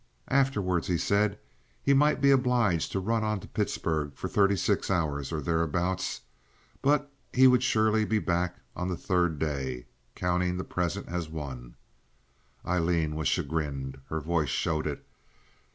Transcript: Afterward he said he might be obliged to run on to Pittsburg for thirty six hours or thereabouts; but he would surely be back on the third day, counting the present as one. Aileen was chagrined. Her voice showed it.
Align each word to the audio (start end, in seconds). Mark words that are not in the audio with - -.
Afterward 0.29 0.85
he 0.87 0.97
said 0.97 1.37
he 1.83 1.93
might 1.93 2.21
be 2.21 2.31
obliged 2.31 2.91
to 2.91 2.99
run 2.99 3.23
on 3.23 3.39
to 3.39 3.47
Pittsburg 3.47 4.15
for 4.15 4.27
thirty 4.27 4.55
six 4.55 4.89
hours 4.89 5.31
or 5.31 5.41
thereabouts; 5.41 6.21
but 6.81 7.11
he 7.31 7.45
would 7.45 7.61
surely 7.61 8.03
be 8.03 8.17
back 8.17 8.55
on 8.75 8.87
the 8.87 8.97
third 8.97 9.37
day, 9.37 9.85
counting 10.15 10.57
the 10.57 10.63
present 10.63 11.07
as 11.07 11.29
one. 11.29 11.75
Aileen 12.65 13.15
was 13.15 13.27
chagrined. 13.27 13.99
Her 14.09 14.19
voice 14.19 14.49
showed 14.49 14.87
it. 14.87 15.05